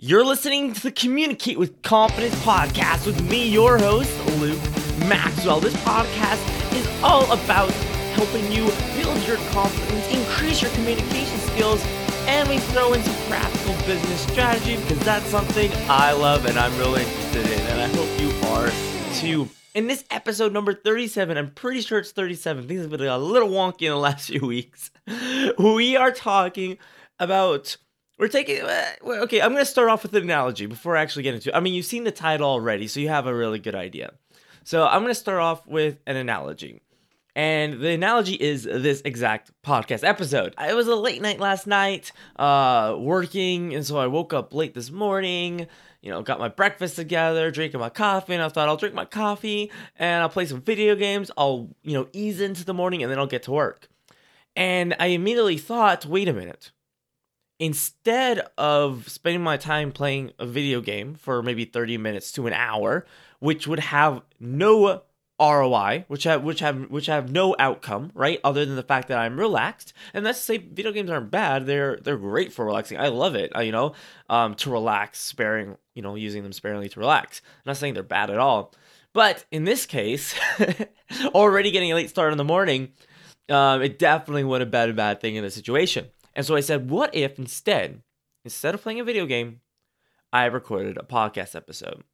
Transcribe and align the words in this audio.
You're 0.00 0.24
listening 0.24 0.74
to 0.74 0.80
the 0.80 0.92
Communicate 0.92 1.58
with 1.58 1.82
Confidence 1.82 2.36
podcast 2.44 3.04
with 3.04 3.20
me, 3.28 3.48
your 3.48 3.78
host, 3.78 4.16
Luke 4.38 4.62
Maxwell. 5.08 5.58
This 5.58 5.74
podcast 5.78 6.40
is 6.72 6.86
all 7.02 7.24
about 7.32 7.72
helping 8.14 8.44
you 8.52 8.70
build 8.94 9.20
your 9.26 9.38
confidence, 9.50 10.06
increase 10.14 10.62
your 10.62 10.70
communication 10.70 11.36
skills, 11.40 11.84
and 12.28 12.48
we 12.48 12.58
throw 12.58 12.92
in 12.92 13.02
some 13.02 13.16
practical 13.26 13.74
business 13.88 14.20
strategy 14.20 14.76
because 14.76 15.00
that's 15.00 15.26
something 15.26 15.68
I 15.88 16.12
love 16.12 16.46
and 16.46 16.56
I'm 16.56 16.78
really 16.78 17.02
interested 17.02 17.46
in, 17.46 17.60
and 17.66 17.80
I 17.80 17.88
hope 17.88 18.20
you 18.20 18.30
are 18.50 18.70
too. 19.16 19.48
In 19.74 19.88
this 19.88 20.04
episode 20.12 20.52
number 20.52 20.74
37, 20.74 21.36
I'm 21.36 21.50
pretty 21.50 21.80
sure 21.80 21.98
it's 21.98 22.12
37. 22.12 22.68
Things 22.68 22.82
have 22.82 22.90
been 22.90 23.00
a 23.00 23.18
little 23.18 23.48
wonky 23.48 23.82
in 23.82 23.90
the 23.90 23.96
last 23.96 24.28
few 24.30 24.46
weeks. 24.46 24.92
We 25.58 25.96
are 25.96 26.12
talking 26.12 26.78
about 27.18 27.76
we're 28.18 28.28
taking 28.28 28.62
uh, 28.62 28.84
okay. 29.04 29.40
I'm 29.40 29.52
going 29.52 29.64
to 29.64 29.70
start 29.70 29.88
off 29.88 30.02
with 30.02 30.14
an 30.14 30.24
analogy 30.24 30.66
before 30.66 30.96
I 30.96 31.02
actually 31.02 31.22
get 31.22 31.34
into. 31.34 31.50
it. 31.50 31.54
I 31.54 31.60
mean, 31.60 31.74
you've 31.74 31.86
seen 31.86 32.04
the 32.04 32.10
title 32.10 32.48
already, 32.48 32.88
so 32.88 33.00
you 33.00 33.08
have 33.08 33.26
a 33.26 33.34
really 33.34 33.58
good 33.58 33.74
idea. 33.74 34.12
So 34.64 34.86
I'm 34.86 35.02
going 35.02 35.14
to 35.14 35.20
start 35.20 35.40
off 35.40 35.66
with 35.66 35.98
an 36.06 36.16
analogy, 36.16 36.82
and 37.34 37.80
the 37.80 37.90
analogy 37.90 38.34
is 38.34 38.64
this 38.64 39.00
exact 39.04 39.52
podcast 39.62 40.06
episode. 40.06 40.54
It 40.58 40.74
was 40.74 40.88
a 40.88 40.96
late 40.96 41.22
night 41.22 41.40
last 41.40 41.66
night, 41.66 42.12
uh, 42.36 42.96
working, 42.98 43.74
and 43.74 43.86
so 43.86 43.96
I 43.98 44.08
woke 44.08 44.34
up 44.34 44.52
late 44.52 44.74
this 44.74 44.90
morning. 44.90 45.66
You 46.02 46.10
know, 46.10 46.22
got 46.22 46.38
my 46.38 46.48
breakfast 46.48 46.96
together, 46.96 47.50
drinking 47.50 47.80
my 47.80 47.88
coffee, 47.88 48.34
and 48.34 48.42
I 48.42 48.48
thought 48.48 48.68
I'll 48.68 48.76
drink 48.76 48.94
my 48.94 49.04
coffee 49.04 49.70
and 49.98 50.22
I'll 50.22 50.28
play 50.28 50.46
some 50.46 50.60
video 50.60 50.94
games. 50.94 51.30
I'll 51.36 51.70
you 51.82 51.94
know 51.94 52.08
ease 52.12 52.40
into 52.40 52.64
the 52.64 52.74
morning, 52.74 53.02
and 53.02 53.10
then 53.10 53.18
I'll 53.18 53.26
get 53.26 53.44
to 53.44 53.52
work. 53.52 53.88
And 54.54 54.96
I 54.98 55.06
immediately 55.06 55.56
thought, 55.56 56.04
wait 56.04 56.28
a 56.28 56.32
minute 56.32 56.72
instead 57.58 58.40
of 58.56 59.08
spending 59.08 59.42
my 59.42 59.56
time 59.56 59.92
playing 59.92 60.32
a 60.38 60.46
video 60.46 60.80
game 60.80 61.14
for 61.14 61.42
maybe 61.42 61.64
30 61.64 61.98
minutes 61.98 62.32
to 62.32 62.46
an 62.46 62.52
hour, 62.52 63.04
which 63.40 63.66
would 63.66 63.80
have 63.80 64.22
no 64.38 65.02
ROI, 65.40 66.04
which 66.08 66.24
have 66.24 66.42
which 66.42 66.60
have 66.60 66.90
which 66.90 67.06
have 67.06 67.30
no 67.30 67.54
outcome, 67.58 68.10
right? 68.14 68.40
Other 68.42 68.64
than 68.64 68.74
the 68.74 68.82
fact 68.82 69.08
that 69.08 69.18
I'm 69.18 69.38
relaxed. 69.38 69.92
And 70.12 70.24
let's 70.24 70.40
say 70.40 70.58
video 70.58 70.90
games 70.90 71.10
aren't 71.10 71.30
bad; 71.30 71.66
they're 71.66 71.96
they're 71.96 72.16
great 72.16 72.52
for 72.52 72.64
relaxing. 72.64 72.98
I 72.98 73.08
love 73.08 73.36
it, 73.36 73.54
uh, 73.54 73.60
you 73.60 73.70
know, 73.70 73.94
um, 74.28 74.54
to 74.56 74.70
relax, 74.70 75.20
sparing, 75.20 75.76
you 75.94 76.02
know, 76.02 76.16
using 76.16 76.42
them 76.42 76.52
sparingly 76.52 76.88
to 76.88 77.00
relax. 77.00 77.40
I'm 77.44 77.62
not 77.66 77.76
saying 77.76 77.94
they're 77.94 78.02
bad 78.02 78.30
at 78.30 78.38
all, 78.38 78.74
but 79.12 79.44
in 79.52 79.64
this 79.64 79.86
case, 79.86 80.34
already 81.26 81.70
getting 81.70 81.92
a 81.92 81.94
late 81.94 82.10
start 82.10 82.32
in 82.32 82.38
the 82.38 82.44
morning, 82.44 82.92
um, 83.48 83.80
it 83.80 83.98
definitely 83.98 84.44
would 84.44 84.60
have 84.60 84.72
been 84.72 84.90
a 84.90 84.92
bad 84.92 85.20
thing 85.20 85.36
in 85.36 85.44
the 85.44 85.50
situation. 85.52 86.08
And 86.38 86.46
so 86.46 86.54
I 86.54 86.60
said, 86.60 86.88
what 86.88 87.12
if 87.16 87.36
instead, 87.36 88.00
instead 88.44 88.72
of 88.72 88.80
playing 88.80 89.00
a 89.00 89.04
video 89.04 89.26
game, 89.26 89.60
I 90.32 90.44
recorded 90.44 90.96
a 90.96 91.02
podcast 91.02 91.56
episode? 91.56 92.04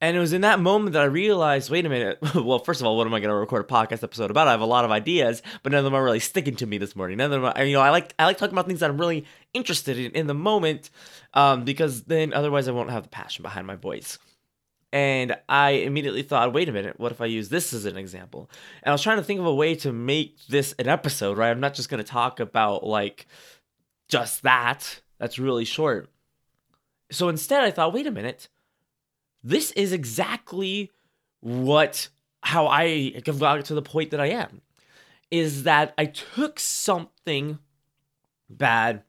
And 0.00 0.16
it 0.16 0.20
was 0.20 0.32
in 0.32 0.40
that 0.40 0.58
moment 0.58 0.94
that 0.94 1.02
I 1.02 1.04
realized, 1.04 1.70
wait 1.70 1.86
a 1.86 1.88
minute. 1.88 2.18
well, 2.34 2.58
first 2.58 2.80
of 2.80 2.88
all, 2.88 2.96
what 2.96 3.06
am 3.06 3.14
I 3.14 3.20
going 3.20 3.28
to 3.28 3.36
record 3.36 3.64
a 3.64 3.68
podcast 3.68 4.02
episode 4.02 4.32
about? 4.32 4.48
I 4.48 4.50
have 4.50 4.62
a 4.62 4.66
lot 4.66 4.84
of 4.84 4.90
ideas, 4.90 5.42
but 5.62 5.70
none 5.70 5.78
of 5.78 5.84
them 5.84 5.94
are 5.94 6.02
really 6.02 6.18
sticking 6.18 6.56
to 6.56 6.66
me 6.66 6.76
this 6.78 6.96
morning. 6.96 7.18
None 7.18 7.32
of 7.32 7.40
them, 7.40 7.52
are, 7.54 7.64
you 7.64 7.74
know, 7.74 7.80
I 7.80 7.90
like 7.90 8.14
I 8.18 8.24
like 8.24 8.36
talking 8.36 8.54
about 8.54 8.66
things 8.66 8.80
that 8.80 8.90
I'm 8.90 8.98
really 8.98 9.24
interested 9.54 9.96
in 9.96 10.10
in 10.10 10.26
the 10.26 10.34
moment, 10.34 10.90
um, 11.32 11.64
because 11.64 12.02
then 12.02 12.32
otherwise 12.32 12.66
I 12.66 12.72
won't 12.72 12.90
have 12.90 13.04
the 13.04 13.10
passion 13.10 13.44
behind 13.44 13.64
my 13.64 13.76
voice. 13.76 14.18
And 14.92 15.36
I 15.48 15.70
immediately 15.70 16.22
thought, 16.22 16.52
wait 16.52 16.68
a 16.68 16.72
minute, 16.72 16.98
what 16.98 17.12
if 17.12 17.20
I 17.20 17.26
use 17.26 17.48
this 17.48 17.72
as 17.72 17.84
an 17.84 17.96
example? 17.96 18.50
And 18.82 18.90
I 18.90 18.92
was 18.92 19.02
trying 19.02 19.18
to 19.18 19.22
think 19.22 19.38
of 19.38 19.46
a 19.46 19.54
way 19.54 19.76
to 19.76 19.92
make 19.92 20.44
this 20.48 20.74
an 20.78 20.88
episode, 20.88 21.38
right? 21.38 21.50
I'm 21.50 21.60
not 21.60 21.74
just 21.74 21.88
going 21.88 22.02
to 22.02 22.10
talk 22.10 22.40
about 22.40 22.84
like 22.84 23.26
just 24.08 24.42
that. 24.42 25.00
That's 25.18 25.38
really 25.38 25.64
short. 25.64 26.10
So 27.12 27.28
instead, 27.28 27.62
I 27.62 27.70
thought, 27.70 27.92
wait 27.92 28.06
a 28.06 28.10
minute, 28.10 28.48
this 29.44 29.70
is 29.72 29.92
exactly 29.92 30.90
what 31.40 32.08
how 32.42 32.66
I 32.66 33.10
got 33.24 33.64
to 33.66 33.74
the 33.74 33.82
point 33.82 34.10
that 34.10 34.20
I 34.20 34.26
am 34.26 34.62
is 35.30 35.62
that 35.64 35.94
I 35.96 36.06
took 36.06 36.58
something 36.58 37.58
bad, 38.48 39.02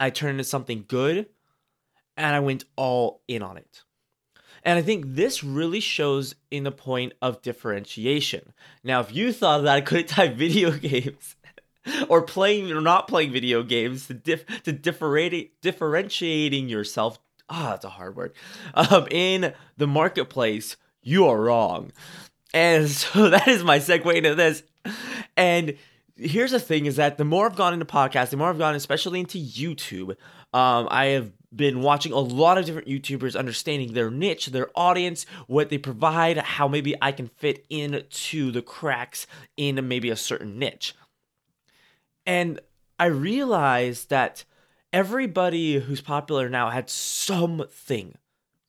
I 0.00 0.10
turned 0.10 0.30
it 0.30 0.32
into 0.32 0.44
something 0.44 0.84
good, 0.88 1.26
and 2.16 2.34
I 2.34 2.40
went 2.40 2.64
all 2.76 3.22
in 3.28 3.42
on 3.42 3.58
it. 3.58 3.82
And 4.64 4.78
I 4.78 4.82
think 4.82 5.04
this 5.08 5.42
really 5.42 5.80
shows 5.80 6.34
in 6.50 6.64
the 6.64 6.72
point 6.72 7.14
of 7.20 7.42
differentiation. 7.42 8.52
Now, 8.84 9.00
if 9.00 9.14
you 9.14 9.32
thought 9.32 9.62
that 9.64 9.76
I 9.76 9.80
couldn't 9.80 10.06
type 10.08 10.34
video 10.34 10.70
games 10.70 11.36
or 12.08 12.22
playing 12.22 12.70
or 12.72 12.80
not 12.80 13.08
playing 13.08 13.32
video 13.32 13.62
games 13.62 14.06
to 14.06 14.14
dif- 14.14 14.46
to 14.62 14.72
differenti- 14.72 15.50
differentiating 15.60 16.68
yourself, 16.68 17.18
ah, 17.48 17.66
oh, 17.66 17.70
that's 17.70 17.84
a 17.84 17.90
hard 17.90 18.16
word, 18.16 18.34
um, 18.74 19.06
in 19.10 19.52
the 19.76 19.86
marketplace, 19.86 20.76
you 21.02 21.26
are 21.26 21.40
wrong. 21.40 21.92
And 22.54 22.88
so 22.90 23.30
that 23.30 23.48
is 23.48 23.64
my 23.64 23.78
segue 23.78 24.14
into 24.14 24.34
this. 24.34 24.62
And 25.36 25.76
here's 26.16 26.52
the 26.52 26.60
thing 26.60 26.86
is 26.86 26.96
that 26.96 27.18
the 27.18 27.24
more 27.24 27.46
I've 27.46 27.56
gone 27.56 27.72
into 27.72 27.86
podcasts, 27.86 28.30
the 28.30 28.36
more 28.36 28.48
I've 28.48 28.58
gone 28.58 28.74
especially 28.74 29.20
into 29.20 29.38
YouTube, 29.38 30.10
um, 30.54 30.88
I 30.90 31.06
have 31.06 31.32
been 31.54 31.82
watching 31.82 32.12
a 32.12 32.18
lot 32.18 32.58
of 32.58 32.64
different 32.64 32.88
YouTubers, 32.88 33.38
understanding 33.38 33.92
their 33.92 34.10
niche, 34.10 34.46
their 34.46 34.68
audience, 34.74 35.26
what 35.46 35.68
they 35.70 35.78
provide, 35.78 36.38
how 36.38 36.68
maybe 36.68 36.94
I 37.00 37.12
can 37.12 37.28
fit 37.28 37.64
into 37.68 38.50
the 38.50 38.62
cracks 38.62 39.26
in 39.56 39.86
maybe 39.88 40.10
a 40.10 40.16
certain 40.16 40.58
niche. 40.58 40.94
And 42.24 42.60
I 42.98 43.06
realized 43.06 44.10
that 44.10 44.44
everybody 44.92 45.78
who's 45.78 46.00
popular 46.00 46.48
now 46.48 46.70
had 46.70 46.88
something, 46.88 48.16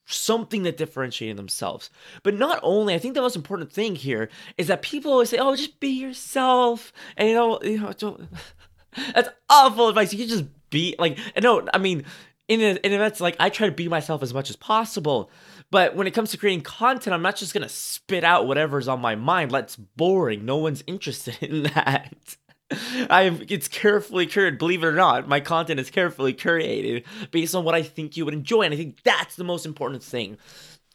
something 0.04 0.64
that 0.64 0.76
differentiated 0.76 1.36
themselves. 1.36 1.90
But 2.22 2.34
not 2.34 2.60
only, 2.62 2.94
I 2.94 2.98
think 2.98 3.14
the 3.14 3.22
most 3.22 3.36
important 3.36 3.72
thing 3.72 3.94
here 3.94 4.28
is 4.58 4.66
that 4.66 4.82
people 4.82 5.12
always 5.12 5.30
say, 5.30 5.38
"Oh, 5.38 5.54
just 5.54 5.78
be 5.80 5.88
yourself," 5.88 6.92
and 7.16 7.28
you 7.28 7.34
know, 7.34 7.60
you 7.62 7.80
know, 7.80 7.92
don't. 7.92 8.28
That's 9.14 9.28
awful 9.48 9.88
advice. 9.88 10.12
You 10.12 10.20
can 10.20 10.28
just 10.28 10.44
be 10.74 10.94
like, 10.98 11.18
no, 11.40 11.66
I 11.72 11.78
mean, 11.78 12.04
in 12.48 12.60
a, 12.60 12.74
in 12.84 12.92
events 12.92 13.20
like 13.20 13.36
I 13.40 13.48
try 13.48 13.66
to 13.66 13.72
be 13.72 13.88
myself 13.88 14.22
as 14.22 14.34
much 14.34 14.50
as 14.50 14.56
possible. 14.56 15.30
But 15.70 15.96
when 15.96 16.06
it 16.06 16.12
comes 16.12 16.30
to 16.30 16.36
creating 16.36 16.62
content, 16.62 17.14
I'm 17.14 17.22
not 17.22 17.36
just 17.36 17.54
gonna 17.54 17.68
spit 17.68 18.24
out 18.24 18.46
whatever's 18.46 18.88
on 18.88 19.00
my 19.00 19.14
mind. 19.14 19.50
That's 19.50 19.76
boring. 19.76 20.44
No 20.44 20.58
one's 20.58 20.84
interested 20.86 21.38
in 21.42 21.64
that. 21.64 22.36
I 22.70 23.38
it's 23.48 23.68
carefully 23.68 24.26
curated. 24.26 24.58
Believe 24.58 24.82
it 24.82 24.86
or 24.86 24.92
not, 24.92 25.28
my 25.28 25.40
content 25.40 25.80
is 25.80 25.90
carefully 25.90 26.34
curated 26.34 27.04
based 27.30 27.54
on 27.54 27.64
what 27.64 27.74
I 27.74 27.82
think 27.82 28.16
you 28.16 28.24
would 28.24 28.34
enjoy, 28.34 28.62
and 28.62 28.74
I 28.74 28.76
think 28.76 29.02
that's 29.02 29.36
the 29.36 29.44
most 29.44 29.66
important 29.66 30.02
thing. 30.02 30.38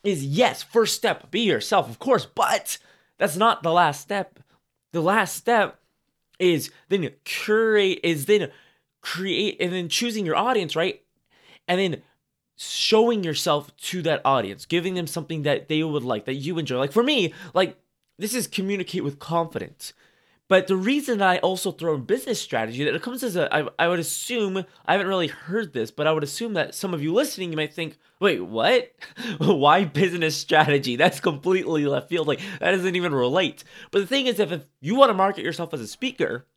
Is 0.03 0.23
yes, 0.23 0.63
first 0.63 0.95
step, 0.95 1.29
be 1.29 1.41
yourself, 1.41 1.89
of 1.89 1.99
course, 1.99 2.25
but 2.25 2.77
that's 3.17 3.35
not 3.35 3.63
the 3.63 3.71
last 3.71 4.01
step. 4.01 4.39
The 4.93 5.01
last 5.01 5.35
step 5.35 5.79
is 6.39 6.71
then 6.87 7.11
curate, 7.25 7.99
is 8.01 8.25
then 8.25 8.49
create, 9.01 9.57
and 9.59 9.73
then 9.73 9.89
choosing 9.89 10.25
your 10.25 10.37
audience, 10.37 10.75
right? 10.75 11.01
And 11.69 11.79
then 11.79 12.01
showing 12.57 13.23
yourself 13.23 13.73
to 13.77 14.01
that 14.01 14.21
audience, 14.25 14.65
giving 14.65 14.95
them 14.95 15.07
something 15.07 15.43
that 15.43 15.69
they 15.69 15.81
would 15.81 16.03
like, 16.03 16.25
that 16.25 16.33
you 16.33 16.59
enjoy. 16.59 16.77
Like 16.77 16.91
for 16.91 17.03
me, 17.03 17.33
like 17.53 17.77
this 18.17 18.33
is 18.33 18.47
communicate 18.47 19.05
with 19.05 19.19
confidence. 19.19 19.93
But 20.49 20.65
the 20.65 20.75
reason 20.75 21.21
I 21.21 21.37
also 21.37 21.71
throw 21.71 21.93
in 21.93 22.05
business 22.05 22.41
strategy 22.41 22.83
that 22.83 22.95
it 22.95 23.03
comes 23.03 23.21
as 23.21 23.35
a, 23.35 23.53
I, 23.53 23.67
I 23.77 23.87
would 23.87 23.99
assume, 23.99 24.65
I 24.87 24.93
haven't 24.93 25.07
really 25.07 25.27
heard 25.27 25.73
this, 25.73 25.91
but 25.91 26.07
I 26.07 26.11
would 26.11 26.23
assume 26.23 26.53
that 26.55 26.73
some 26.73 26.91
of 26.91 27.03
you 27.03 27.13
listening, 27.13 27.51
you 27.51 27.55
might 27.55 27.73
think, 27.73 27.97
wait, 28.19 28.41
what? 28.41 28.91
Why 29.37 29.85
business 29.85 30.35
strategy? 30.35 30.95
That's 30.95 31.19
completely 31.19 31.85
left 31.85 32.09
field. 32.09 32.27
Like 32.27 32.41
that 32.59 32.71
doesn't 32.71 32.95
even 32.95 33.13
relate. 33.13 33.63
But 33.91 33.99
the 33.99 34.07
thing 34.07 34.25
is, 34.25 34.39
if, 34.39 34.51
if 34.51 34.65
you 34.81 34.95
want 34.95 35.11
to 35.11 35.13
market 35.13 35.45
yourself 35.45 35.71
as 35.73 35.81
a 35.81 35.87
speaker, 35.87 36.47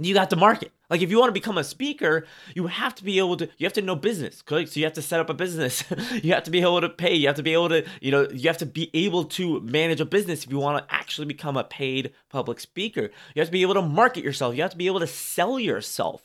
you 0.00 0.14
got 0.14 0.30
to 0.30 0.36
market. 0.36 0.72
Like 0.88 1.02
if 1.02 1.10
you 1.10 1.18
want 1.18 1.28
to 1.28 1.32
become 1.32 1.58
a 1.58 1.64
speaker, 1.64 2.26
you 2.54 2.66
have 2.66 2.94
to 2.96 3.04
be 3.04 3.18
able 3.18 3.36
to 3.36 3.48
you 3.58 3.66
have 3.66 3.72
to 3.74 3.82
know 3.82 3.94
business. 3.94 4.42
So 4.48 4.58
you 4.58 4.84
have 4.84 4.94
to 4.94 5.02
set 5.02 5.20
up 5.20 5.30
a 5.30 5.34
business. 5.34 5.84
you 6.22 6.32
have 6.32 6.44
to 6.44 6.50
be 6.50 6.60
able 6.60 6.80
to 6.80 6.88
pay. 6.88 7.14
You 7.14 7.28
have 7.28 7.36
to 7.36 7.42
be 7.42 7.52
able 7.52 7.68
to, 7.68 7.86
you 8.00 8.10
know, 8.10 8.28
you 8.30 8.48
have 8.48 8.58
to 8.58 8.66
be 8.66 8.90
able 8.94 9.24
to 9.24 9.60
manage 9.60 10.00
a 10.00 10.04
business 10.04 10.44
if 10.44 10.50
you 10.50 10.58
want 10.58 10.86
to 10.86 10.94
actually 10.94 11.26
become 11.26 11.56
a 11.56 11.64
paid 11.64 12.12
public 12.28 12.60
speaker. 12.60 13.10
You 13.34 13.40
have 13.40 13.48
to 13.48 13.52
be 13.52 13.62
able 13.62 13.74
to 13.74 13.82
market 13.82 14.24
yourself. 14.24 14.56
You 14.56 14.62
have 14.62 14.72
to 14.72 14.76
be 14.76 14.86
able 14.86 15.00
to 15.00 15.06
sell 15.06 15.58
yourself. 15.58 16.22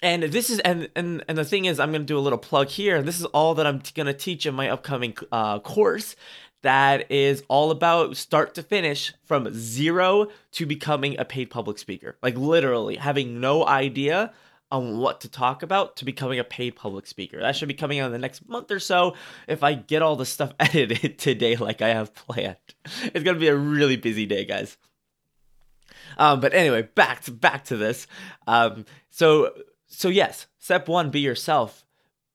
And 0.00 0.22
this 0.22 0.48
is 0.48 0.60
and 0.60 0.88
and 0.94 1.24
and 1.26 1.36
the 1.36 1.44
thing 1.44 1.64
is 1.64 1.80
I'm 1.80 1.90
going 1.90 2.02
to 2.02 2.06
do 2.06 2.18
a 2.18 2.20
little 2.20 2.38
plug 2.38 2.68
here. 2.68 2.96
And 2.96 3.08
this 3.08 3.18
is 3.18 3.24
all 3.26 3.54
that 3.56 3.66
I'm 3.66 3.82
going 3.94 4.06
to 4.06 4.14
teach 4.14 4.46
in 4.46 4.54
my 4.54 4.68
upcoming 4.68 5.16
uh, 5.32 5.58
course 5.58 6.14
that 6.62 7.10
is 7.10 7.42
all 7.48 7.70
about 7.70 8.16
start 8.16 8.54
to 8.54 8.62
finish 8.62 9.12
from 9.24 9.52
zero 9.52 10.28
to 10.52 10.66
becoming 10.66 11.18
a 11.18 11.24
paid 11.24 11.50
public 11.50 11.78
speaker. 11.78 12.16
Like 12.22 12.36
literally 12.36 12.96
having 12.96 13.40
no 13.40 13.66
idea 13.66 14.32
on 14.70 14.98
what 14.98 15.20
to 15.22 15.28
talk 15.28 15.62
about 15.62 15.96
to 15.96 16.04
becoming 16.04 16.38
a 16.38 16.44
paid 16.44 16.76
public 16.76 17.06
speaker. 17.06 17.40
That 17.40 17.56
should 17.56 17.68
be 17.68 17.74
coming 17.74 18.00
out 18.00 18.06
in 18.06 18.12
the 18.12 18.18
next 18.18 18.48
month 18.48 18.70
or 18.70 18.80
so 18.80 19.14
if 19.46 19.62
I 19.62 19.74
get 19.74 20.02
all 20.02 20.16
the 20.16 20.26
stuff 20.26 20.52
edited 20.60 21.18
today 21.18 21.56
like 21.56 21.80
I 21.80 21.88
have 21.88 22.14
planned. 22.14 22.56
It's 23.02 23.24
gonna 23.24 23.38
be 23.38 23.48
a 23.48 23.56
really 23.56 23.96
busy 23.96 24.26
day, 24.26 24.44
guys. 24.44 24.76
Um, 26.18 26.40
but 26.40 26.52
anyway, 26.52 26.82
back 26.82 27.22
to 27.24 27.30
back 27.30 27.64
to 27.66 27.76
this. 27.76 28.06
Um, 28.46 28.84
so 29.10 29.52
so 29.86 30.08
yes, 30.08 30.46
step 30.58 30.88
one, 30.88 31.10
be 31.10 31.20
yourself. 31.20 31.84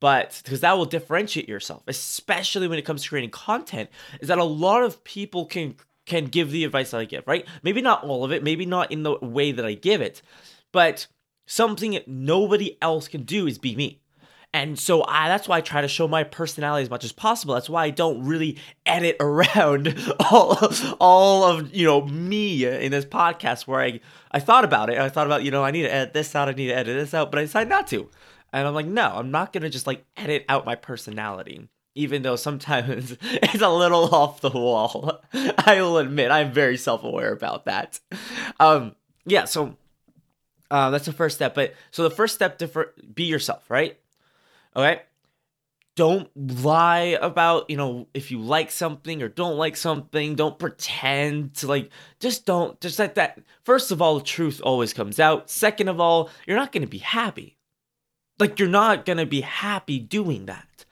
But 0.03 0.41
because 0.43 0.59
that 0.59 0.77
will 0.77 0.83
differentiate 0.83 1.47
yourself, 1.47 1.81
especially 1.87 2.67
when 2.67 2.77
it 2.77 2.81
comes 2.81 3.03
to 3.03 3.07
creating 3.07 3.29
content, 3.29 3.89
is 4.19 4.27
that 4.27 4.37
a 4.37 4.43
lot 4.43 4.83
of 4.83 5.01
people 5.05 5.45
can 5.45 5.77
can 6.05 6.25
give 6.25 6.51
the 6.51 6.65
advice 6.65 6.91
that 6.91 6.99
I 6.99 7.05
give, 7.05 7.25
right? 7.25 7.47
Maybe 7.63 7.81
not 7.81 8.03
all 8.03 8.25
of 8.25 8.33
it, 8.33 8.43
maybe 8.43 8.65
not 8.65 8.91
in 8.91 9.03
the 9.03 9.17
way 9.21 9.53
that 9.53 9.65
I 9.65 9.75
give 9.75 10.01
it, 10.01 10.21
but 10.73 11.07
something 11.47 11.91
that 11.91 12.05
nobody 12.05 12.77
else 12.81 13.07
can 13.07 13.23
do 13.23 13.47
is 13.47 13.57
be 13.57 13.77
me. 13.77 14.01
And 14.53 14.77
so 14.77 15.05
I 15.07 15.29
that's 15.29 15.47
why 15.47 15.59
I 15.59 15.61
try 15.61 15.79
to 15.79 15.87
show 15.87 16.09
my 16.09 16.25
personality 16.25 16.83
as 16.83 16.89
much 16.89 17.05
as 17.05 17.13
possible. 17.13 17.53
That's 17.53 17.69
why 17.69 17.85
I 17.85 17.89
don't 17.89 18.25
really 18.25 18.57
edit 18.85 19.15
around 19.21 19.95
all 20.29 20.57
all 20.99 21.45
of, 21.45 21.73
you 21.73 21.85
know, 21.85 22.05
me 22.07 22.65
in 22.65 22.91
this 22.91 23.05
podcast 23.05 23.67
where 23.67 23.79
I 23.79 24.01
I 24.31 24.41
thought 24.41 24.65
about 24.65 24.89
it. 24.89 24.97
I 24.97 25.07
thought 25.07 25.27
about, 25.27 25.43
you 25.45 25.51
know, 25.51 25.63
I 25.63 25.71
need 25.71 25.83
to 25.83 25.93
edit 25.93 26.13
this 26.13 26.35
out, 26.35 26.49
I 26.49 26.51
need 26.51 26.67
to 26.67 26.75
edit 26.75 26.97
this 26.97 27.13
out, 27.13 27.31
but 27.31 27.39
I 27.39 27.43
decided 27.43 27.69
not 27.69 27.87
to. 27.87 28.09
And 28.53 28.67
I'm 28.67 28.73
like, 28.73 28.85
no, 28.85 29.07
I'm 29.07 29.31
not 29.31 29.51
to 29.53 29.69
just 29.69 29.87
like 29.87 30.05
edit 30.15 30.45
out 30.47 30.65
my 30.65 30.75
personality 30.75 31.69
even 31.95 32.23
though 32.23 32.35
sometimes 32.35 33.15
it's 33.21 33.61
a 33.61 33.69
little 33.69 34.15
off 34.15 34.41
the 34.41 34.49
wall. 34.49 35.21
I 35.33 35.79
will 35.79 35.99
admit 35.99 36.31
I'm 36.31 36.51
very 36.51 36.75
self-aware 36.75 37.31
about 37.31 37.65
that. 37.65 37.99
Um 38.59 38.95
yeah, 39.25 39.45
so 39.45 39.77
uh, 40.73 40.89
that's 40.89 41.05
the 41.05 41.13
first 41.13 41.35
step. 41.35 41.53
But 41.53 41.75
so 41.91 42.03
the 42.03 42.09
first 42.09 42.33
step 42.33 42.57
to 42.57 42.89
be 43.13 43.25
yourself, 43.25 43.69
right? 43.69 43.99
Okay. 44.75 45.01
Don't 45.95 46.27
lie 46.35 47.17
about, 47.21 47.69
you 47.69 47.77
know, 47.77 48.07
if 48.15 48.31
you 48.31 48.39
like 48.39 48.71
something 48.71 49.21
or 49.21 49.29
don't 49.29 49.57
like 49.57 49.77
something. 49.77 50.33
Don't 50.33 50.57
pretend 50.57 51.53
to 51.55 51.67
like, 51.67 51.91
just 52.19 52.47
don't, 52.47 52.81
just 52.81 52.97
like 52.97 53.13
that. 53.15 53.39
First 53.63 53.91
of 53.91 54.01
all, 54.01 54.19
truth 54.19 54.59
always 54.63 54.93
comes 54.93 55.19
out. 55.19 55.51
Second 55.51 55.89
of 55.89 55.99
all, 55.99 56.31
you're 56.47 56.57
not 56.57 56.71
going 56.71 56.81
to 56.81 56.87
be 56.87 56.97
happy. 56.97 57.55
Like, 58.39 58.59
you're 58.59 58.69
not 58.69 59.05
going 59.05 59.17
to 59.17 59.25
be 59.25 59.41
happy 59.41 59.99
doing 59.99 60.45
that. 60.47 60.85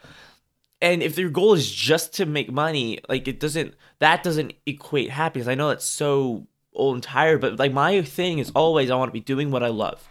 And 0.82 1.04
if 1.04 1.18
your 1.18 1.30
goal 1.30 1.54
is 1.54 1.70
just 1.72 2.14
to 2.16 2.26
make 2.26 2.52
money, 2.52 3.00
like, 3.08 3.28
it 3.28 3.40
doesn't, 3.40 3.76
that 4.00 4.24
doesn't 4.24 4.54
equate 4.66 5.10
happiness. 5.10 5.48
I 5.48 5.56
know 5.56 5.70
that's 5.70 5.86
so 5.86 6.48
old 6.74 6.96
and 6.96 7.04
tired, 7.04 7.42
but 7.42 7.60
like, 7.60 7.74
my 7.74 8.02
thing 8.02 8.40
is 8.40 8.52
always 8.52 8.90
I 8.90 8.96
want 8.96 9.10
to 9.10 9.14
be 9.14 9.20
doing 9.20 9.52
what 9.52 9.64
I 9.64 9.68
love. 9.68 10.08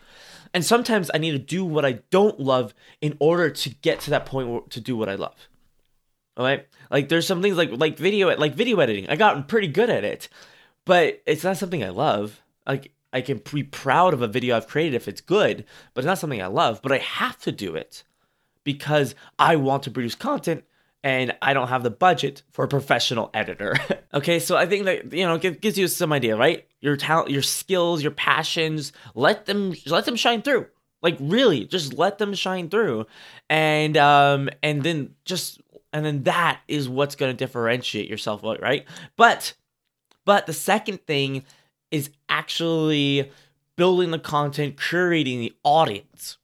And 0.52 0.64
sometimes 0.64 1.10
I 1.14 1.18
need 1.18 1.32
to 1.32 1.38
do 1.38 1.64
what 1.64 1.84
I 1.84 2.00
don't 2.10 2.40
love 2.40 2.74
in 3.00 3.16
order 3.20 3.50
to 3.50 3.68
get 3.70 4.00
to 4.00 4.10
that 4.10 4.26
point 4.26 4.70
to 4.70 4.80
do 4.80 4.96
what 4.96 5.08
I 5.08 5.14
love. 5.14 5.48
All 6.36 6.44
right? 6.44 6.66
Like 6.90 7.08
there's 7.08 7.26
some 7.26 7.42
things 7.42 7.56
like 7.56 7.70
like 7.72 7.98
video 7.98 8.36
like 8.36 8.54
video 8.54 8.80
editing. 8.80 9.08
I 9.08 9.16
got 9.16 9.46
pretty 9.46 9.68
good 9.68 9.90
at 9.90 10.04
it, 10.04 10.28
but 10.84 11.22
it's 11.26 11.44
not 11.44 11.56
something 11.56 11.84
I 11.84 11.90
love. 11.90 12.40
Like 12.66 12.92
I 13.12 13.20
can 13.20 13.42
be 13.52 13.62
proud 13.62 14.14
of 14.14 14.22
a 14.22 14.28
video 14.28 14.56
I've 14.56 14.68
created 14.68 14.94
if 14.94 15.08
it's 15.08 15.20
good, 15.20 15.64
but 15.94 16.00
it's 16.00 16.06
not 16.06 16.18
something 16.18 16.42
I 16.42 16.46
love. 16.46 16.80
But 16.82 16.92
I 16.92 16.98
have 16.98 17.38
to 17.40 17.52
do 17.52 17.74
it 17.74 18.04
because 18.64 19.14
I 19.38 19.56
want 19.56 19.82
to 19.84 19.90
produce 19.90 20.14
content 20.14 20.64
and 21.02 21.34
I 21.40 21.54
don't 21.54 21.68
have 21.68 21.82
the 21.82 21.90
budget 21.90 22.42
for 22.52 22.64
a 22.64 22.68
professional 22.68 23.30
editor. 23.32 23.74
okay, 24.14 24.38
so 24.38 24.56
I 24.56 24.66
think 24.66 24.84
that 24.84 25.12
you 25.12 25.26
know 25.26 25.38
gives 25.38 25.78
you 25.78 25.88
some 25.88 26.12
idea, 26.12 26.36
right? 26.36 26.66
Your 26.80 26.96
talent, 26.96 27.30
your 27.30 27.42
skills, 27.42 28.02
your 28.02 28.12
passions, 28.12 28.92
let 29.14 29.46
them 29.46 29.74
let 29.86 30.04
them 30.04 30.16
shine 30.16 30.42
through. 30.42 30.66
Like 31.02 31.16
really, 31.18 31.64
just 31.64 31.94
let 31.94 32.18
them 32.18 32.34
shine 32.34 32.68
through, 32.68 33.06
and 33.48 33.96
um 33.96 34.50
and 34.62 34.82
then 34.82 35.14
just 35.24 35.60
and 35.92 36.04
then 36.04 36.24
that 36.24 36.60
is 36.68 36.88
what's 36.88 37.16
going 37.16 37.34
to 37.34 37.36
differentiate 37.36 38.08
yourself, 38.08 38.42
right? 38.44 38.84
But 39.16 39.54
but 40.24 40.46
the 40.46 40.52
second 40.52 41.06
thing 41.06 41.44
is 41.90 42.10
actually 42.28 43.31
building 43.76 44.10
the 44.10 44.19
content, 44.19 44.76
curating 44.76 45.38
the 45.38 45.54
audience 45.64 46.37